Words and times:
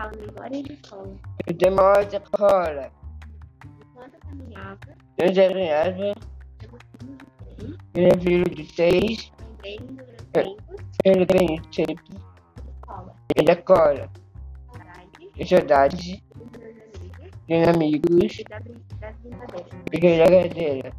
fala 0.00 0.12
memória 0.16 0.62
de 0.62 0.72
escola. 0.72 1.14
Eu 1.46 1.56
tenho 1.58 1.74
de 2.06 2.16
escola. 2.16 2.92
Enquanto 3.90 4.14
eu 4.14 4.20
caminhava, 4.20 4.78
Eu 5.18 5.34
já 5.34 5.48
ganhava. 5.48 6.14
eu 6.56 6.66
de 7.04 7.14
seis, 7.14 7.72
Eu 7.94 8.04
era 8.04 8.20
filho 8.20 8.44
de 8.44 8.66
seis. 8.74 9.32
lembrei 9.62 10.56
Eu 11.04 11.26
ganhei 11.26 11.60
de. 11.70 11.96
Eu. 13.36 14.10
Saudade 14.96 15.36
Eu 15.36 15.46
meus 17.48 17.68
amigos 17.68 18.36
Tenho 18.36 18.40
e 18.40 18.44
da 18.44 18.60
brincadeira. 19.90 20.92